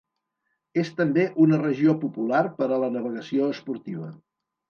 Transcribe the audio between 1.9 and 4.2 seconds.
popular per a la navegació esportiva.